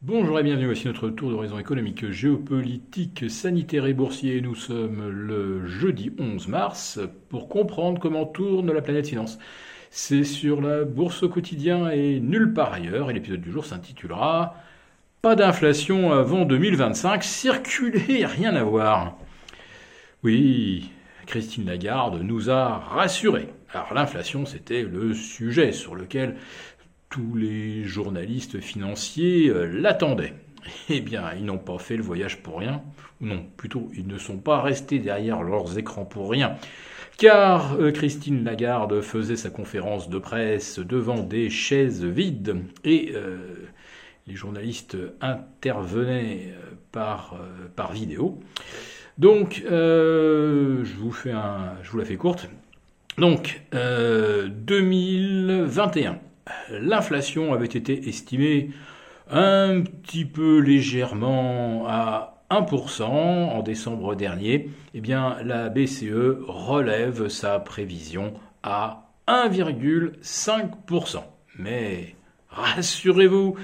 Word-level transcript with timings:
Bonjour 0.00 0.38
et 0.38 0.44
bienvenue, 0.44 0.66
voici 0.66 0.86
notre 0.86 1.10
tour 1.10 1.30
d'horizon 1.30 1.58
économique, 1.58 2.08
géopolitique, 2.08 3.28
sanitaire 3.28 3.84
et 3.84 3.94
boursier. 3.94 4.40
Nous 4.40 4.54
sommes 4.54 5.08
le 5.08 5.66
jeudi 5.66 6.12
11 6.20 6.46
mars 6.46 7.00
pour 7.28 7.48
comprendre 7.48 7.98
comment 8.00 8.24
tourne 8.24 8.70
la 8.72 8.80
planète 8.80 9.08
finance. 9.08 9.40
C'est 9.90 10.22
sur 10.22 10.60
la 10.60 10.84
bourse 10.84 11.24
au 11.24 11.28
quotidien 11.28 11.90
et 11.90 12.20
nulle 12.20 12.54
part 12.54 12.74
ailleurs. 12.74 13.10
Et 13.10 13.12
l'épisode 13.12 13.40
du 13.40 13.50
jour 13.50 13.66
s'intitulera 13.66 14.54
Pas 15.20 15.34
d'inflation 15.34 16.12
avant 16.12 16.44
2025, 16.44 17.24
circuler, 17.24 18.24
rien 18.24 18.54
à 18.54 18.62
voir. 18.62 19.18
Oui, 20.22 20.92
Christine 21.26 21.66
Lagarde 21.66 22.22
nous 22.22 22.50
a 22.50 22.78
rassurés. 22.78 23.48
Alors 23.74 23.92
l'inflation, 23.94 24.46
c'était 24.46 24.82
le 24.82 25.12
sujet 25.12 25.72
sur 25.72 25.96
lequel 25.96 26.36
tous 27.10 27.34
les 27.34 27.84
journalistes 27.84 28.60
financiers 28.60 29.48
euh, 29.48 29.66
l'attendaient. 29.66 30.34
Eh 30.90 31.00
bien, 31.00 31.30
ils 31.38 31.44
n'ont 31.44 31.58
pas 31.58 31.78
fait 31.78 31.96
le 31.96 32.02
voyage 32.02 32.42
pour 32.42 32.58
rien. 32.58 32.82
Non, 33.20 33.46
plutôt, 33.56 33.88
ils 33.94 34.06
ne 34.06 34.18
sont 34.18 34.38
pas 34.38 34.60
restés 34.60 34.98
derrière 34.98 35.42
leurs 35.42 35.78
écrans 35.78 36.04
pour 36.04 36.30
rien. 36.30 36.56
Car 37.16 37.80
euh, 37.80 37.90
Christine 37.90 38.44
Lagarde 38.44 39.00
faisait 39.00 39.36
sa 39.36 39.48
conférence 39.50 40.10
de 40.10 40.18
presse 40.18 40.78
devant 40.78 41.22
des 41.22 41.48
chaises 41.48 42.04
vides 42.04 42.56
et 42.84 43.12
euh, 43.14 43.38
les 44.26 44.34
journalistes 44.34 44.98
intervenaient 45.20 46.52
par, 46.92 47.40
par 47.76 47.92
vidéo. 47.92 48.38
Donc, 49.16 49.62
je 49.64 50.96
vous 50.98 51.12
fais 51.12 51.32
un, 51.32 51.76
je 51.82 51.90
vous 51.90 51.98
la 51.98 52.04
fais 52.04 52.16
courte. 52.16 52.50
Donc, 53.16 53.62
2021 53.72 56.18
l'inflation 56.70 57.52
avait 57.52 57.66
été 57.66 58.08
estimée 58.08 58.70
un 59.30 59.82
petit 59.82 60.24
peu 60.24 60.58
légèrement 60.58 61.86
à 61.86 62.42
1% 62.50 63.02
en 63.02 63.62
décembre 63.62 64.14
dernier, 64.14 64.70
eh 64.94 65.00
bien 65.00 65.36
la 65.44 65.68
BCE 65.68 66.38
relève 66.46 67.28
sa 67.28 67.58
prévision 67.58 68.32
à 68.62 69.08
1,5%. 69.28 71.22
Mais 71.58 72.14
rassurez-vous, 72.48 73.56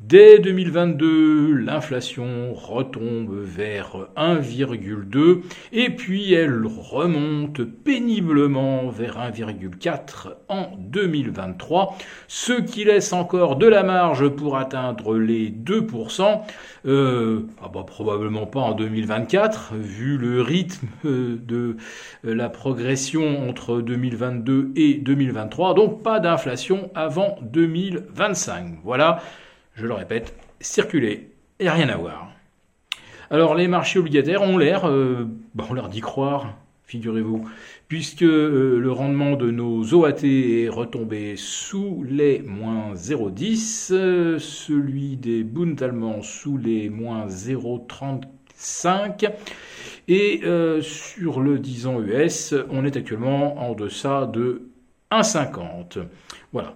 Dès 0.00 0.38
2022, 0.38 1.54
l'inflation 1.54 2.54
retombe 2.54 3.34
vers 3.42 4.06
1,2 4.16 5.40
et 5.72 5.90
puis 5.90 6.32
elle 6.32 6.64
remonte 6.66 7.64
péniblement 7.64 8.90
vers 8.90 9.18
1,4 9.18 10.34
en 10.48 10.68
2023, 10.78 11.98
ce 12.28 12.52
qui 12.52 12.84
laisse 12.84 13.12
encore 13.12 13.56
de 13.56 13.66
la 13.66 13.82
marge 13.82 14.28
pour 14.28 14.56
atteindre 14.56 15.18
les 15.18 15.50
2%. 15.50 16.42
Euh, 16.86 17.40
ah 17.60 17.68
bah, 17.68 17.82
probablement 17.84 18.46
pas 18.46 18.60
en 18.60 18.74
2024, 18.74 19.74
vu 19.74 20.16
le 20.16 20.42
rythme 20.42 20.86
de 21.02 21.76
la 22.22 22.48
progression 22.48 23.48
entre 23.48 23.80
2022 23.80 24.70
et 24.76 24.94
2023, 24.94 25.74
donc 25.74 26.04
pas 26.04 26.20
d'inflation 26.20 26.88
avant 26.94 27.36
2025. 27.42 28.78
Voilà 28.84 29.20
je 29.78 29.86
le 29.86 29.94
répète, 29.94 30.34
circuler 30.60 31.30
et 31.60 31.70
rien 31.70 31.88
à 31.88 31.96
voir. 31.96 32.32
Alors 33.30 33.54
les 33.54 33.68
marchés 33.68 33.98
obligataires 33.98 34.42
ont 34.42 34.58
l'air, 34.58 34.86
euh, 34.86 35.26
bah, 35.54 35.64
leur 35.72 35.88
dit 35.88 36.00
croire, 36.00 36.56
figurez-vous, 36.84 37.48
puisque 37.86 38.22
euh, 38.22 38.80
le 38.80 38.90
rendement 38.90 39.36
de 39.36 39.50
nos 39.50 39.94
OAT 39.94 40.24
est 40.24 40.68
retombé 40.68 41.34
sous 41.36 42.04
les 42.08 42.40
moins 42.40 42.94
0,10, 42.94 43.92
euh, 43.92 44.38
celui 44.40 45.16
des 45.16 45.44
Bund 45.44 45.80
allemands 45.80 46.22
sous 46.22 46.56
les 46.56 46.88
moins 46.88 47.28
0,35, 47.28 49.30
et 50.08 50.40
sur 50.80 51.40
le 51.40 51.60
10 51.60 51.86
ans 51.86 52.00
US, 52.00 52.54
on 52.70 52.84
est 52.84 52.96
actuellement 52.96 53.62
en 53.62 53.74
deçà 53.74 54.26
de 54.26 54.62
1,50. 55.12 56.00
Voilà 56.52 56.74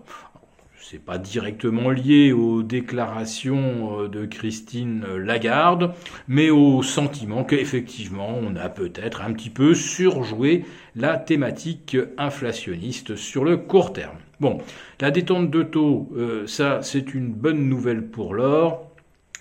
c'est 0.93 1.03
pas 1.03 1.17
directement 1.17 1.89
lié 1.89 2.33
aux 2.33 2.63
déclarations 2.63 4.03
euh, 4.03 4.09
de 4.09 4.27
Christine 4.27 5.07
Lagarde, 5.17 5.95
mais 6.29 6.51
au 6.51 6.83
sentiment 6.83 7.45
qu'effectivement 7.45 8.39
on 8.39 8.57
a 8.57 8.69
peut-être 8.69 9.23
un 9.23 9.33
petit 9.33 9.49
peu 9.49 9.73
surjoué 9.73 10.67
la 10.95 11.17
thématique 11.17 11.97
inflationniste 12.19 13.17
sur 13.17 13.43
le 13.43 13.57
court 13.57 13.95
terme. 13.95 14.19
Bon, 14.39 14.59
la 15.01 15.11
détente 15.11 15.51
de 15.51 15.63
taux, 15.63 16.11
euh, 16.15 16.47
ça 16.47 16.81
c'est 16.83 17.15
une 17.15 17.33
bonne 17.33 17.71
nouvelle 17.71 18.07
pour 18.07 18.35
l'or 18.35 18.92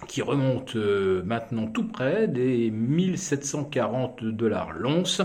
qui 0.07 0.21
remonte 0.21 0.75
euh, 0.75 1.23
maintenant 1.23 1.67
tout 1.67 1.87
près 1.87 2.27
des 2.27 2.69
1740 2.71 4.23
dollars 4.23 4.73
l'once, 4.73 5.21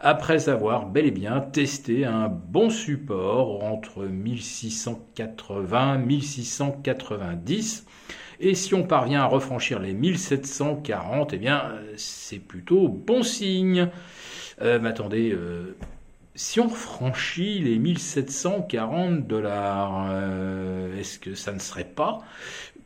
après 0.00 0.48
avoir 0.48 0.86
bel 0.86 1.06
et 1.06 1.10
bien 1.10 1.40
testé 1.40 2.04
un 2.04 2.28
bon 2.28 2.70
support 2.70 3.64
entre 3.64 4.04
1680 4.04 5.98
1690. 5.98 7.86
Et 8.40 8.54
si 8.54 8.74
on 8.74 8.84
parvient 8.84 9.22
à 9.22 9.26
refranchir 9.26 9.80
les 9.80 9.94
1740, 9.94 11.32
eh 11.32 11.38
bien, 11.38 11.72
c'est 11.96 12.38
plutôt 12.38 12.86
bon 12.88 13.24
signe. 13.24 13.88
Euh, 14.62 14.78
mais 14.80 14.90
attendez, 14.90 15.32
euh, 15.32 15.76
si 16.36 16.60
on 16.60 16.68
franchit 16.68 17.58
les 17.58 17.80
1740 17.80 19.26
dollars, 19.26 20.08
est-ce 20.96 21.18
que 21.18 21.34
ça 21.34 21.52
ne 21.52 21.58
serait 21.58 21.82
pas 21.82 22.20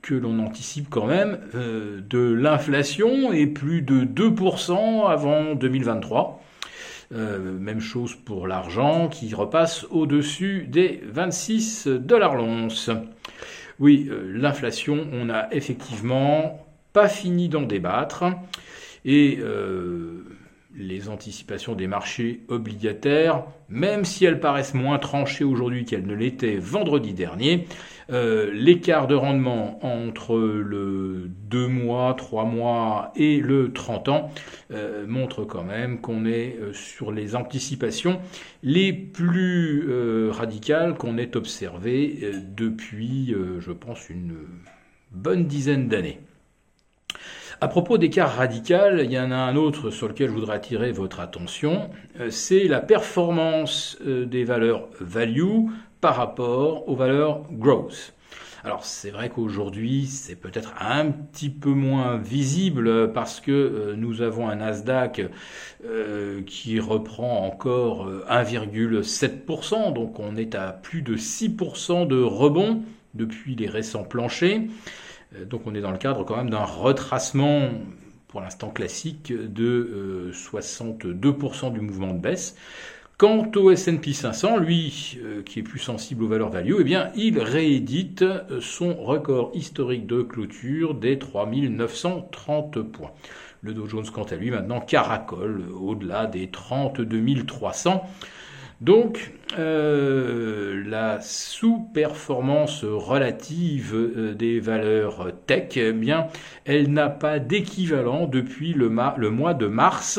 que 0.03 0.15
l'on 0.15 0.41
anticipe 0.41 0.91
quand 0.91 1.07
même 1.07 1.39
euh, 1.55 2.01
de 2.01 2.19
l'inflation 2.19 3.33
et 3.33 3.47
plus 3.47 3.83
de 3.83 4.05
2% 4.05 5.09
avant 5.09 5.55
2023. 5.55 6.43
Euh, 7.15 7.59
même 7.59 7.81
chose 7.81 8.15
pour 8.15 8.47
l'argent 8.47 9.09
qui 9.09 9.35
repasse 9.35 9.85
au-dessus 9.91 10.67
des 10.69 11.03
26 11.07 11.87
dollars 11.87 12.35
l'once. 12.35 12.91
Oui, 13.79 14.09
euh, 14.11 14.33
l'inflation, 14.35 15.07
on 15.13 15.27
n'a 15.27 15.53
effectivement 15.55 16.67
pas 16.93 17.09
fini 17.09 17.49
d'en 17.49 17.63
débattre. 17.63 18.25
Et 19.05 19.41
les 20.77 21.09
anticipations 21.09 21.75
des 21.75 21.87
marchés 21.87 22.41
obligataires, 22.49 23.45
même 23.69 24.05
si 24.05 24.25
elles 24.25 24.41
paraissent 24.41 24.75
moins 24.75 24.99
tranchées 24.99 25.45
aujourd'hui 25.45 25.85
qu'elles 25.85 26.07
ne 26.07 26.15
l'étaient 26.15 26.57
vendredi 26.57 27.13
dernier, 27.13 27.67
euh, 28.11 28.51
l'écart 28.53 29.07
de 29.07 29.15
rendement 29.15 29.79
entre 29.85 30.37
le 30.37 31.31
2 31.49 31.67
mois, 31.69 32.15
3 32.15 32.45
mois 32.45 33.13
et 33.17 33.39
le 33.39 33.73
30 33.73 34.09
ans 34.09 34.31
euh, 34.73 35.07
montre 35.07 35.45
quand 35.45 35.65
même 35.65 36.01
qu'on 36.01 36.27
est 36.27 36.57
euh, 36.61 36.73
sur 36.73 37.13
les 37.13 37.37
anticipations 37.37 38.21
les 38.63 38.93
plus 38.93 39.89
radicales 40.31 40.95
qu'on 40.95 41.19
ait 41.19 41.37
observées 41.37 42.33
depuis, 42.57 43.35
je 43.59 43.73
pense, 43.73 44.09
une 44.09 44.35
bonne 45.11 45.47
dizaine 45.47 45.89
d'années. 45.89 46.21
À 47.63 47.69
propos 47.69 47.97
d'écart 47.97 48.35
radical, 48.35 49.03
il 49.05 49.13
y 49.13 49.21
en 49.21 49.31
a 49.31 49.37
un 49.37 49.55
autre 49.55 49.91
sur 49.91 50.09
lequel 50.09 50.31
je 50.31 50.35
voudrais 50.35 50.57
attirer 50.57 50.91
votre 50.91 51.21
attention, 51.21 51.91
euh, 52.19 52.29
c'est 52.29 52.65
la 52.65 52.81
performance 52.81 53.99
euh, 54.05 54.27
des 54.27 54.43
valeurs 54.43 54.89
value 54.99 55.69
par 56.01 56.17
rapport 56.17 56.89
aux 56.89 56.97
valeurs 56.97 57.45
growth. 57.53 58.15
Alors 58.65 58.85
c'est 58.85 59.11
vrai 59.11 59.29
qu'aujourd'hui 59.29 60.07
c'est 60.07 60.35
peut-être 60.35 60.75
un 60.81 61.13
petit 61.13 61.51
peu 61.51 61.71
moins 61.71 62.17
visible 62.17 63.13
parce 63.13 63.41
que 63.41 63.53
euh, 63.53 63.95
nous 63.97 64.23
avons 64.23 64.49
un 64.49 64.57
Nasdaq 64.57 65.23
qui 66.45 66.81
reprend 66.81 67.47
encore 67.47 68.11
1,7%, 68.29 69.93
donc 69.93 70.19
on 70.19 70.35
est 70.35 70.57
à 70.57 70.73
plus 70.73 71.03
de 71.03 71.17
6% 71.17 72.09
de 72.09 72.21
rebond 72.21 72.83
depuis 73.15 73.55
les 73.55 73.69
récents 73.69 74.03
planchers. 74.03 74.63
Euh, 75.37 75.45
donc 75.45 75.63
on 75.67 75.75
est 75.75 75.81
dans 75.81 75.91
le 75.91 75.99
cadre 75.99 76.25
quand 76.25 76.37
même 76.37 76.51
d'un 76.51 76.65
retracement 76.65 77.71
pour 78.29 78.41
l'instant 78.41 78.71
classique 78.71 79.33
de 79.33 80.31
62% 80.33 81.67
euh, 81.67 81.71
du 81.71 81.81
mouvement 81.81 82.15
de 82.15 82.19
baisse. 82.19 82.57
Quant 83.19 83.51
au 83.55 83.71
S&P 83.71 84.15
500, 84.15 84.57
lui, 84.57 85.19
euh, 85.23 85.43
qui 85.43 85.61
est 85.61 85.63
plus 85.63 85.79
sensible 85.79 86.25
aux 86.25 86.29
valeurs 86.29 86.49
value, 86.49 86.75
eh 86.81 86.85
bien, 86.85 87.13
il 87.15 87.39
réédite 87.39 88.25
son 88.61 88.95
record 88.95 89.53
historique 89.55 90.07
de 90.07 90.23
clôture 90.23 90.95
des 90.95 91.19
3930 91.19 92.83
points. 92.83 93.13
Le 93.61 93.75
Dow 93.75 93.87
Jones, 93.87 94.07
quant 94.13 94.25
à 94.25 94.35
lui, 94.35 94.51
maintenant 94.51 94.81
caracole 94.81 95.63
au-delà 95.81 96.27
des 96.27 96.49
32 96.49 97.45
300. 97.45 98.05
Donc, 98.83 99.33
euh, 99.59 100.83
la 100.85 101.21
sous-performance 101.21 102.83
relative 102.83 103.95
euh, 103.95 104.35
des 104.35 104.59
valeurs 104.59 105.31
tech, 105.47 105.77
eh 105.77 105.93
bien, 105.93 106.27
elle 106.65 106.93
n'a 106.93 107.09
pas 107.09 107.39
d'équivalent 107.39 108.27
depuis 108.27 108.73
le, 108.73 108.89
mois 108.89 109.55
de 109.55 109.67
mars 109.69 110.19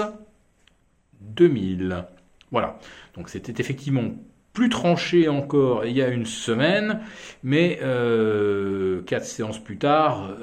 2000. 1.19 2.05
Voilà. 2.51 2.79
Donc, 3.17 3.27
c'était 3.27 3.59
effectivement 3.59 4.11
plus 4.53 4.69
tranché 4.69 5.27
encore 5.27 5.85
il 5.85 5.97
y 5.97 6.01
a 6.01 6.07
une 6.07 6.25
semaine, 6.25 7.01
mais 7.43 7.79
euh, 7.81 9.01
quatre 9.01 9.25
séances 9.25 9.61
plus 9.61 9.77
tard, 9.77 10.37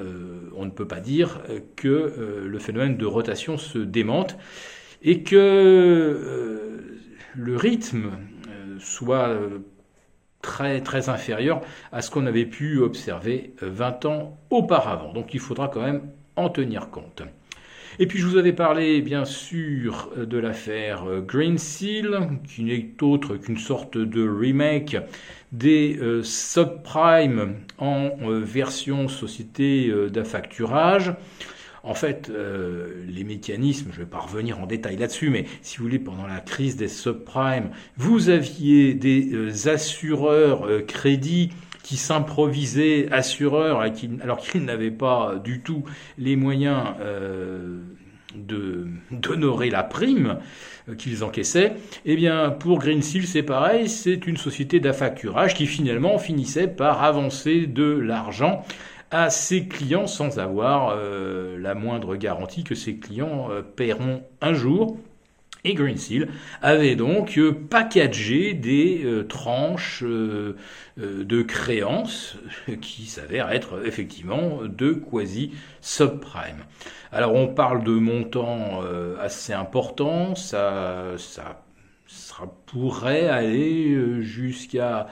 on 0.55 0.65
ne 0.65 0.69
peut 0.69 0.87
pas 0.87 0.99
dire 0.99 1.41
que 1.75 2.43
le 2.45 2.59
phénomène 2.59 2.97
de 2.97 3.05
rotation 3.07 3.57
se 3.57 3.79
démente 3.79 4.37
et 5.01 5.23
que 5.23 6.60
le 7.35 7.55
rythme 7.55 8.11
soit 8.79 9.37
très 10.41 10.81
très 10.81 11.09
inférieur 11.09 11.61
à 11.91 12.01
ce 12.01 12.09
qu'on 12.09 12.25
avait 12.25 12.45
pu 12.45 12.79
observer 12.79 13.53
20 13.61 14.05
ans 14.05 14.37
auparavant. 14.49 15.13
Donc 15.13 15.33
il 15.33 15.39
faudra 15.39 15.67
quand 15.67 15.81
même 15.81 16.01
en 16.35 16.49
tenir 16.49 16.89
compte. 16.89 17.23
Et 17.99 18.07
puis 18.07 18.19
je 18.19 18.25
vous 18.25 18.37
avais 18.37 18.53
parlé 18.53 19.01
bien 19.01 19.25
sûr 19.25 20.09
de 20.17 20.37
l'affaire 20.37 21.05
Green 21.25 21.57
Seal, 21.57 22.39
qui 22.47 22.63
n'est 22.63 22.95
autre 23.01 23.35
qu'une 23.35 23.57
sorte 23.57 23.97
de 23.97 24.27
remake 24.27 24.97
des 25.51 25.97
euh, 25.99 26.23
subprimes 26.23 27.55
en 27.77 28.11
euh, 28.21 28.39
version 28.39 29.07
société 29.07 29.89
euh, 29.89 30.09
d'affacturage. 30.09 31.13
En 31.83 31.93
fait, 31.95 32.31
les 33.07 33.23
mécanismes, 33.23 33.89
je 33.91 33.99
ne 33.99 34.03
vais 34.05 34.09
pas 34.09 34.19
revenir 34.19 34.59
en 34.59 34.67
détail 34.67 34.97
là-dessus, 34.97 35.29
mais 35.29 35.45
si 35.63 35.77
vous 35.77 35.85
voulez, 35.85 35.99
pendant 35.99 36.27
la 36.27 36.39
crise 36.39 36.75
des 36.75 36.87
subprimes, 36.87 37.71
vous 37.97 38.29
aviez 38.29 38.93
des 38.93 39.67
assureurs 39.67 40.67
crédits 40.85 41.49
qui 41.81 41.97
s'improvisaient 41.97 43.11
assureurs 43.11 43.81
alors 44.21 44.37
qu'ils 44.37 44.63
n'avaient 44.63 44.91
pas 44.91 45.41
du 45.43 45.61
tout 45.61 45.83
les 46.19 46.35
moyens 46.35 46.85
d'honorer 48.35 49.69
la 49.69 49.83
prime 49.83 50.37
euh, 50.89 50.95
qu'ils 50.95 51.23
encaissaient, 51.23 51.73
eh 52.05 52.15
bien 52.15 52.49
pour 52.49 52.79
Green 52.79 53.01
Seal 53.01 53.25
c'est 53.25 53.43
pareil, 53.43 53.89
c'est 53.89 54.25
une 54.27 54.37
société 54.37 54.79
d'affacturage 54.79 55.53
qui 55.53 55.67
finalement 55.67 56.17
finissait 56.17 56.67
par 56.67 57.03
avancer 57.03 57.67
de 57.67 57.83
l'argent 57.83 58.65
à 59.11 59.29
ses 59.29 59.67
clients 59.67 60.07
sans 60.07 60.39
avoir 60.39 60.95
euh, 60.95 61.57
la 61.59 61.75
moindre 61.75 62.15
garantie 62.15 62.63
que 62.63 62.75
ses 62.75 62.95
clients 62.95 63.49
euh, 63.51 63.61
paieront 63.61 64.23
un 64.41 64.53
jour. 64.53 64.97
Et 65.63 65.75
Greensill 65.75 66.29
avait 66.63 66.95
donc 66.95 67.37
euh, 67.37 67.51
packagé 67.51 68.53
des 68.53 69.05
tranches 69.29 70.01
de 70.01 71.41
créances 71.43 72.37
qui 72.81 73.05
s'avèrent 73.05 73.51
être 73.51 73.85
effectivement 73.85 74.61
de 74.63 74.93
quasi 74.93 75.51
subprime. 75.81 76.63
Alors 77.11 77.35
on 77.35 77.47
parle 77.47 77.83
de 77.83 77.91
montants 77.91 78.81
assez 79.19 79.53
importants, 79.53 80.33
ça, 80.33 81.13
ça, 81.17 81.61
ça 82.11 82.43
pourrait 82.65 83.29
aller 83.29 84.21
jusqu'à 84.21 85.07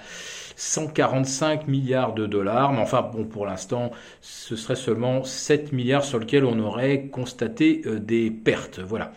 145 0.56 1.68
milliards 1.68 2.14
de 2.14 2.26
dollars, 2.26 2.74
mais 2.74 2.82
enfin 2.82 3.02
bon 3.02 3.26
pour 3.26 3.46
l'instant 3.46 3.92
ce 4.22 4.56
serait 4.56 4.76
seulement 4.76 5.24
7 5.24 5.72
milliards 5.72 6.04
sur 6.04 6.20
lesquels 6.20 6.46
on 6.46 6.60
aurait 6.60 7.08
constaté 7.08 7.82
des 8.00 8.32
pertes. 8.32 8.80
Voilà. 8.80 9.12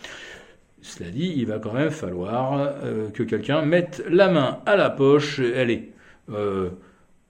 Cela 0.82 1.10
dit, 1.10 1.32
il 1.36 1.46
va 1.46 1.60
quand 1.60 1.72
même 1.72 1.90
falloir 1.92 2.54
euh, 2.58 3.08
que 3.10 3.22
quelqu'un 3.22 3.62
mette 3.62 4.02
la 4.10 4.28
main 4.28 4.58
à 4.66 4.74
la 4.74 4.90
poche. 4.90 5.38
Allez, 5.38 5.92
euh, 6.28 6.70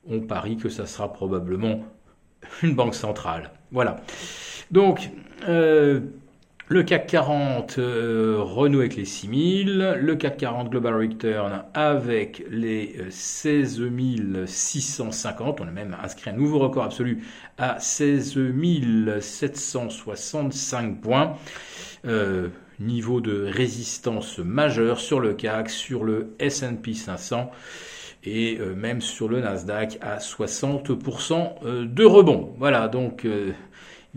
on 0.08 0.20
parie 0.20 0.56
que 0.56 0.70
ça 0.70 0.86
sera 0.86 1.12
probablement 1.12 1.84
une 2.62 2.74
banque 2.74 2.94
centrale. 2.94 3.50
Voilà. 3.70 3.96
Donc, 4.70 5.10
euh, 5.48 6.00
le 6.72 6.82
CAC 6.82 7.06
40 7.06 7.74
renoue 7.76 8.80
avec 8.80 8.96
les 8.96 9.04
6000, 9.04 9.98
le 10.00 10.16
CAC 10.16 10.38
40 10.38 10.70
Global 10.70 10.94
Return 10.94 11.64
avec 11.74 12.44
les 12.50 12.96
16 13.10 13.82
650, 14.46 15.60
on 15.60 15.68
a 15.68 15.70
même 15.70 15.94
inscrit 16.02 16.30
un 16.30 16.32
nouveau 16.32 16.58
record 16.58 16.84
absolu 16.84 17.24
à 17.58 17.78
16 17.78 18.38
765 19.20 21.00
points. 21.02 21.36
Niveau 22.80 23.20
de 23.20 23.44
résistance 23.44 24.38
majeur 24.38 24.98
sur 24.98 25.20
le 25.20 25.34
CAC, 25.34 25.68
sur 25.68 26.04
le 26.04 26.34
S&P 26.38 26.94
500 26.94 27.50
et 28.24 28.58
euh, 28.60 28.74
même 28.74 29.00
sur 29.00 29.28
le 29.28 29.40
Nasdaq 29.40 29.98
à 30.00 30.18
60% 30.18 31.50
euh, 31.64 31.86
de 31.86 32.04
rebond. 32.04 32.54
Voilà, 32.58 32.88
donc 32.88 33.24
euh, 33.24 33.52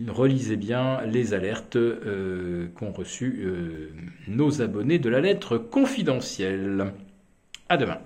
relisez 0.08 0.58
bien 0.58 1.02
les 1.06 1.34
alertes 1.34 1.78
qu'ont 2.76 2.92
reçues 2.92 3.48
nos 4.28 4.62
abonnés 4.62 5.00
de 5.00 5.10
la 5.10 5.22
lettre 5.22 5.58
confidentielle. 5.58 6.94
À 7.70 7.78
demain. 7.78 8.00